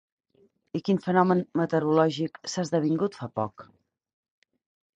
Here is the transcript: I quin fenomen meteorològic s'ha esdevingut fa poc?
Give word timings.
I 0.79 0.79
quin 0.87 0.99
fenomen 1.03 1.43
meteorològic 1.61 2.41
s'ha 2.53 2.65
esdevingut 2.67 3.21
fa 3.21 3.31
poc? 3.41 3.69